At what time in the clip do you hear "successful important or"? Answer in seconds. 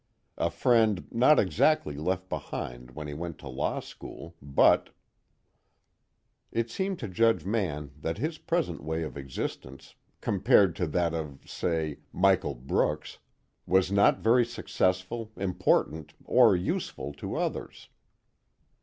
14.43-16.55